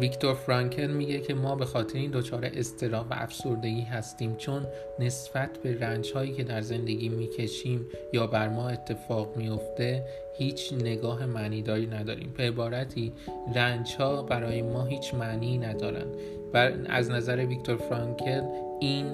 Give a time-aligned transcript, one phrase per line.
[0.00, 4.66] ویکتور فرانکل میگه که ما به خاطر این دچار استرا و افسردگی هستیم چون
[4.98, 10.04] نسبت به رنج هایی که در زندگی می‌کشیم یا بر ما اتفاق میفته
[10.38, 12.34] هیچ نگاه معنیداری نداریم.
[12.36, 13.12] به عبارتی
[13.54, 16.06] رنج ها برای ما هیچ معنی ندارن
[16.54, 18.42] و از نظر ویکتور فرانکل
[18.80, 19.06] این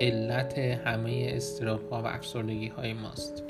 [0.00, 3.42] علت همه استراب ها و افسردگی های ماست.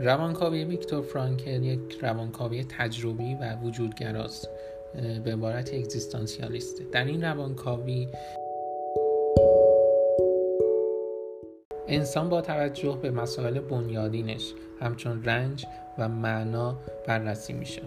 [0.00, 4.48] روانکاوی ویکتور فرانکل یک روانکاوی تجربی و وجودگراست
[5.24, 8.08] به عبارت اگزیستانسیالیسته در این روانکاوی
[11.88, 15.66] انسان با توجه به مسائل بنیادینش همچون رنج
[15.98, 17.82] و معنا بررسی میشه.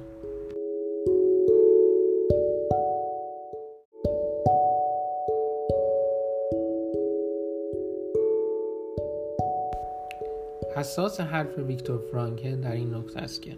[10.75, 13.57] حساس حرف ویکتور فرانکل در این نکته است که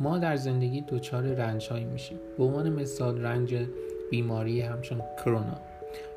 [0.00, 2.18] ما در زندگی دچار رنج هایی میشیم.
[2.38, 3.56] به عنوان مثال رنج
[4.10, 5.60] بیماری همچون کرونا.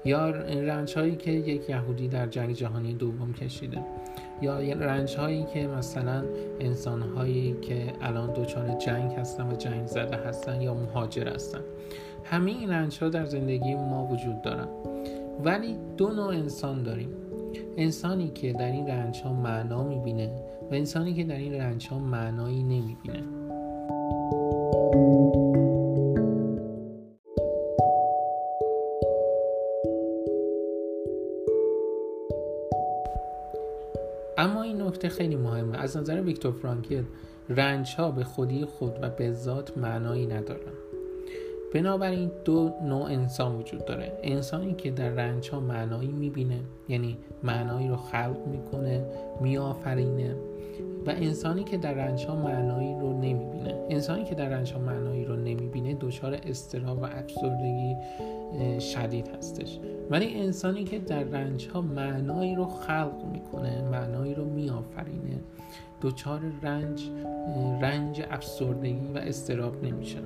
[0.05, 3.77] یا رنج هایی که یک یهودی در جنگ جهانی دوم کشیده.
[4.41, 6.23] یا رنج هایی که مثلا
[6.59, 11.61] انسان هایی که الان دچار جنگ هستن و جنگ زده هستن یا مهاجر هستن.
[12.23, 14.67] همه این رنج ها در زندگی ما وجود دارن.
[15.43, 17.09] ولی دو نوع انسان داریم.
[17.77, 20.35] انسانی که در این رنج ها معنا می‌بینه
[20.71, 23.23] و انسانی که در این رنج ها معنایی نمی‌بینه.
[34.37, 35.77] اما این نکته خیلی مهمه.
[35.77, 37.03] از نظر ویکتور فرانکل
[37.49, 40.80] رنج ها به خودی خود و به ذات معنایی ندارن.
[41.73, 44.19] بنابراین دو نوع انسان وجود داره.
[44.23, 49.05] انسانی که در رنج ها معنایی می‌بینه یعنی معنایی رو خلق می‌کنه
[49.41, 50.35] میآفرینه
[51.05, 53.75] و انسانی که در رنج ها معنایی رو نمی‌بینه.
[53.89, 57.95] انسانی که در رنج ها معنایی رو نمی‌بینه دچار استراب و افسردگی
[58.79, 59.79] شدید هستش.
[60.09, 65.41] ولی انسانی که در رنج ها معنایی رو خلق می‌کنه معنایی رو میآفرینه
[66.01, 67.09] دچار رنج
[67.81, 70.17] رنج افسردگی و استراب نمیشه.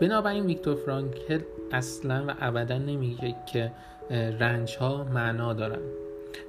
[0.00, 1.40] بنابراین ویکتور فرانکل
[1.72, 3.72] اصلا و ابدا نمیگه که
[4.10, 5.80] رنج ها معنا دارن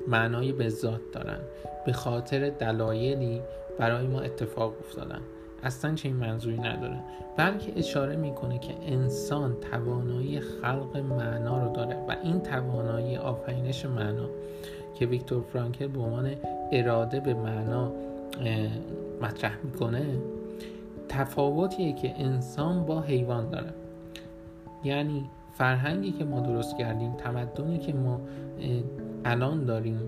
[0.07, 1.39] معنای به ذات دارن
[1.85, 3.41] به خاطر دلایلی
[3.79, 5.22] برای ما اتفاق افتادن.
[5.63, 7.00] اصلا چه این منظوری نداره.
[7.38, 14.29] بلکه اشاره می‌کنه که انسان توانایی خلق معنا رو داره و این توانایی آفرینش معنا
[15.00, 16.31] که ویکتور فرانکل به عنوان
[16.72, 17.91] اراده به معنا
[19.22, 20.06] مطرح می‌کنه
[21.11, 23.73] تفاوتیه که انسان با حیوان داره.
[24.83, 28.22] یعنی فرهنگی که ما درست کردیم تمدنی که ما
[29.25, 30.00] الان داریم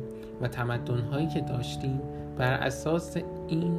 [0.42, 2.02] و تمدنهایی که داشتیم
[2.38, 3.78] بر اساس این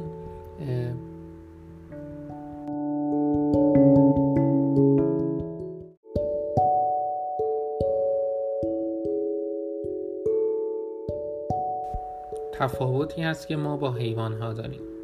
[12.53, 14.94] تفاوتی هست که ما با حیوان ها داریم.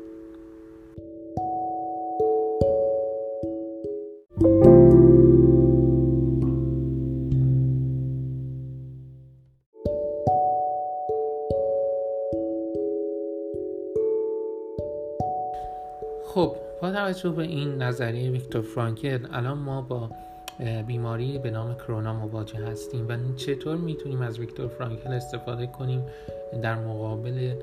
[16.34, 20.10] خب با توجه به این نظریه ویکتور فرانکل الان ما با
[20.88, 26.04] بیماری به نام کرونا مواجه هستیم و چطور می‌تونیم از ویکتور فرانکل استفاده کنیم
[26.62, 27.54] در مقابل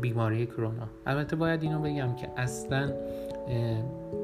[0.00, 2.92] بیماری کرونا؟ البته باید اینو بگم که اصلا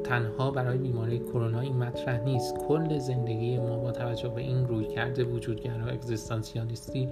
[0.05, 2.57] تنها برای بیماری کرونا این مطرح نیست.
[2.69, 7.09] کل زندگی ما با توجه به این روی کرده وجودگرا اگزیستانسیالیستی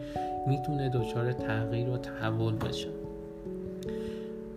[0.47, 2.89] می‌تونه دچار تغییر و تحول بشه.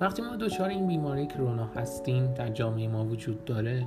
[0.06, 3.86] وقتی ما دچار این بیماری کرونا هستیم در جامعه ما وجود داره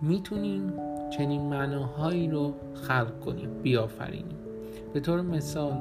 [0.00, 0.72] می‌تونیم
[1.10, 4.36] چنین معناهایی رو خلق کنیم بیافرینیم.
[4.94, 5.72] به طور مثال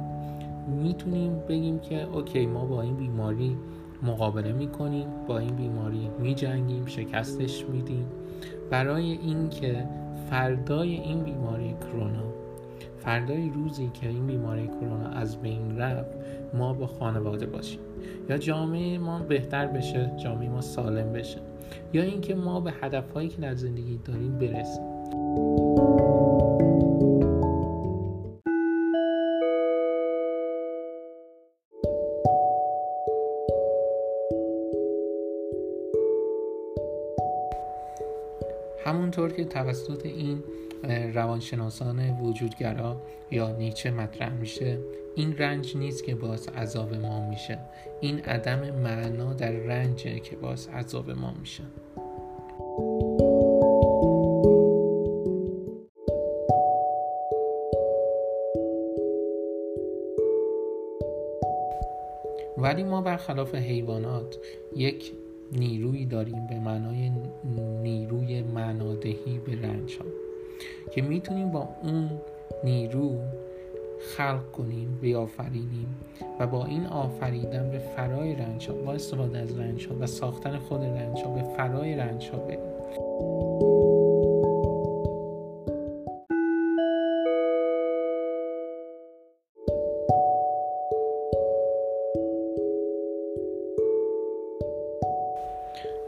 [0.84, 3.57] می‌تونیم بگیم که اوکی ما با این بیماری
[4.04, 8.06] مقابله می‌کنیم با این بیماری میجنگیم شکستش میدیم.
[8.69, 9.86] برای اینکه
[10.30, 12.25] فردای این بیماری کرونا
[13.00, 16.18] فردای روزی که این بیماری کرونا از بین رفت
[16.56, 17.80] ما با خانواده باشیم.
[18.30, 21.38] یا جامعه ما بهتر بشه جامعه ما سالم بشه.
[21.94, 24.96] یا اینکه ما به هدفهایی که در زندگی داریم برسیم.
[38.86, 40.44] همونطور که توسط این
[41.13, 43.01] روانشناسان وجودگرا
[43.31, 44.77] یا نیچه مطرح میشه.
[45.16, 47.57] این رنج نیست که باعث عذاب ما میشه.
[48.01, 51.63] این عدم معنا در رنجه که باعث عذاب ما میشه.
[62.57, 64.38] ولی ما برخلاف حیوانات
[64.75, 65.12] یک
[65.51, 67.12] نیرویی داریم به معنای
[67.83, 70.25] نیروی معنادهی به رنج ها
[70.92, 72.10] که می‌تونیم با اون
[72.63, 73.19] نیرو
[74.00, 75.96] خلق کنیم بیافرینیم
[76.40, 80.57] و با این آفریدن به فرای رنج ها با استفاده از رنج ها و ساختن
[80.57, 82.60] خود رنج ها به فرای رنج ها بریم.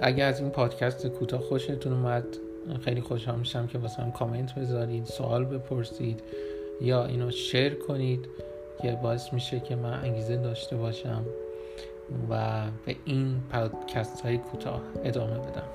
[0.02, 2.24] اگر از این پادکست کوتاه خوشتون اومد
[2.76, 6.24] خیلی خوشحال میشم که واسه هم کامنت بذارید سوال بپرسید
[6.82, 8.28] یا اینو شیر کنید
[8.82, 11.26] که باعث میشه که من انگیزه داشته باشم
[12.30, 15.68] و به این پادکست های کوتاه ادامه بدم.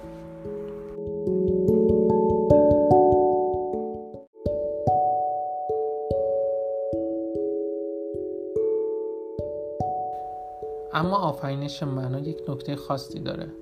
[10.94, 13.61] اما آفرینش معنا یک نکته خاصی داره.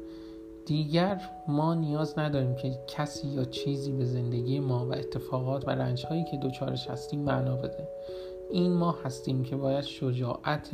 [0.71, 6.07] دیگر ما نیاز نداریم که کسی یا چیزی به زندگی ما و اتفاقات و رنج
[6.07, 7.89] هایی که دوچارش هستیم معنا بده.
[8.51, 10.71] این ما هستیم که باید شجاعت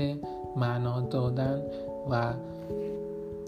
[0.57, 1.63] معنا دادن
[2.11, 2.33] و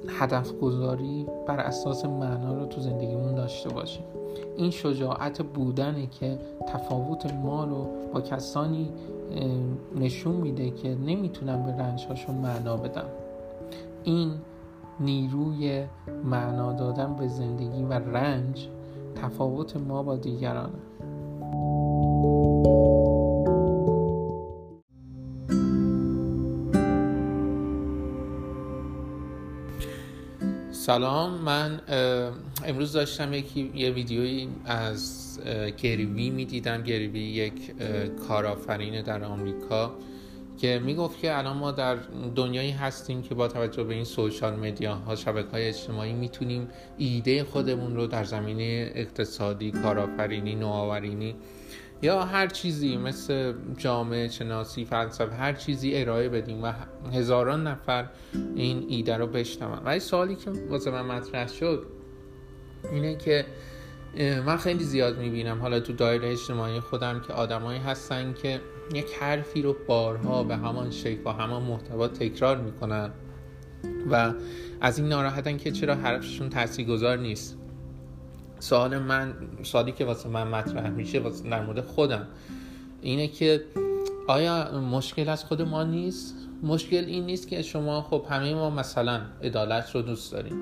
[0.08, 4.04] هدف گذاری بر اساس معنا رو تو زندگیمون داشته باشیم.
[4.56, 8.90] این شجاعت بودنه که تفاوت ما رو با کسانی
[9.96, 13.08] نشون میده که نمی‌تونن به رنجهاشون معنا بدن
[14.04, 14.32] این
[15.00, 15.84] نیروی
[16.24, 18.68] معنا دادن به زندگی و رنج
[19.14, 20.72] تفاوت ما با دیگرانه.
[30.70, 31.80] سلام من
[32.64, 35.40] امروز داشتم یکی یه ویدیویی از
[35.76, 36.82] گریوی می‌دیدم.
[36.82, 37.74] گریوی یک
[38.28, 39.90] کارآفرین در آمریکا.
[40.60, 41.96] که می‌گفت که الان ما در
[42.34, 46.68] دنیایی هستیم که با توجه به این سوشال مدیا ها شبکه های اجتماعی می‌تونیم
[46.98, 51.36] ایده خودمون رو در زمینه اقتصادی کارآفرینی نوآورینی
[52.02, 56.72] یا هر چیزی مثل جامعه شناسی فلسفه هر چیزی ارائه بدیم و
[57.12, 58.08] هزاران نفر
[58.56, 59.78] این ایده رو بشنون.
[59.84, 61.86] ولی سوالی که واسه من مطرح شد
[62.92, 63.46] اینه که
[64.18, 68.60] من خیلی زیاد می‌بینم حالا تو دایره اجتماعی خودم که آدمایی هستن که
[68.94, 73.10] یک حرفی رو بارها به همان شکل و همان محتوا تکرار می‌کنن
[74.10, 74.32] و
[74.80, 77.58] از این ناراحتن که چرا حرفشون تاثیرگذار نیست.
[78.58, 82.26] سوال من سوالی که واسه من مطرح میشه واسه در مورد خودم
[83.02, 83.64] اینه که
[84.28, 89.20] آیا مشکل از خود ما نیست؟ مشکل این نیست که شما خب همه ما مثلا
[89.42, 90.56] عدالت رو دوست داریم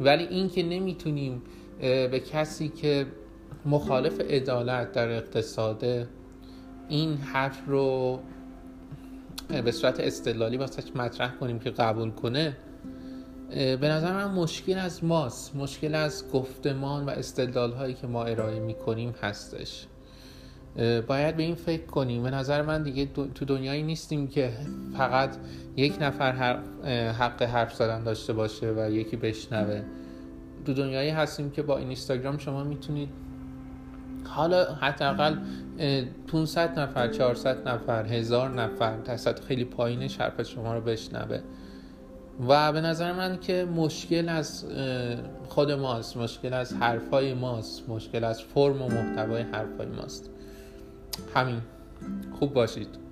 [0.00, 1.42] ولی این که نمی‌تونیم
[1.80, 3.06] به کسی که
[3.66, 6.08] مخالف عدالت در اقتصاد
[6.90, 8.20] این حرف رو
[9.64, 12.56] به صورت استدلالی واسه مطرح کنیم که قبول کنه
[13.50, 15.56] به نظر من مشکل از ماست.
[15.56, 19.86] مشکل از گفتمان و استدلال هایی که ما ارائه می کنیم هستش
[21.06, 22.22] باید به این فکر کنیم.
[22.22, 24.52] به نظر من دیگه تو دنیایی نیستیم که
[24.96, 25.36] فقط
[25.76, 26.32] یک نفر
[27.12, 29.82] حق حرف زدن داشته باشه و یکی بشنوه.
[30.66, 33.08] تو دنیایی هستیم که با اینستاگرام شما می‌تونید
[34.24, 35.36] حالا حداقل
[36.26, 41.40] 500 نفر 400 نفر هزار نفر درصد خیلی پایین حرف شما رو بشنوه.
[42.48, 44.64] و به نظر من که مشکل از
[45.48, 50.30] خود ماست مشکل از حرفای ماست مشکل از فرم و محتوای حرفای ماست.
[51.34, 51.60] همین.
[52.38, 53.09] خوب باشید.